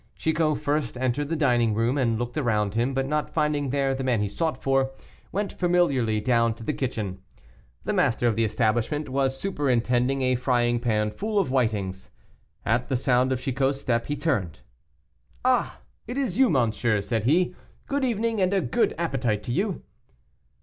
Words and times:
Chicot 0.15 0.57
first 0.57 0.97
entered 0.97 1.29
the 1.29 1.35
dining 1.35 1.75
room, 1.75 1.95
and 1.95 2.17
looked 2.17 2.35
around 2.35 2.73
him, 2.73 2.95
but 2.95 3.05
not 3.05 3.29
finding 3.29 3.69
there 3.69 3.93
the 3.93 4.03
man 4.03 4.19
he 4.19 4.27
sought 4.27 4.59
for, 4.63 4.89
went 5.31 5.53
familiarly 5.53 6.19
down 6.19 6.55
to 6.55 6.63
the 6.63 6.73
kitchen. 6.73 7.19
The 7.83 7.93
master 7.93 8.27
of 8.27 8.35
the 8.35 8.43
establishment 8.43 9.09
was 9.09 9.39
superintending 9.39 10.23
a 10.23 10.33
frying 10.33 10.79
pan 10.79 11.11
full 11.11 11.37
of 11.37 11.49
whitings. 11.51 12.09
At 12.65 12.89
the 12.89 12.97
sound 12.97 13.31
of 13.31 13.41
Chicot's 13.41 13.79
step 13.81 14.07
he 14.07 14.15
turned. 14.15 14.61
"Ah! 15.45 15.81
it 16.07 16.17
is 16.17 16.39
you, 16.39 16.49
monsieur," 16.49 16.99
said 17.01 17.25
he, 17.25 17.53
"good 17.85 18.03
evening, 18.03 18.41
and 18.41 18.55
a 18.55 18.59
good 18.61 18.95
appetite 18.97 19.43
to 19.43 19.51
you." 19.51 19.83